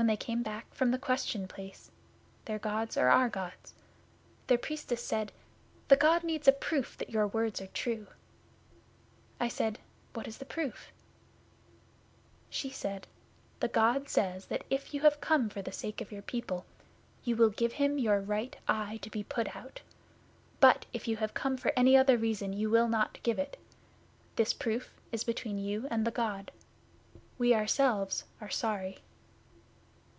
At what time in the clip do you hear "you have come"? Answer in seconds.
14.94-15.48, 21.08-21.56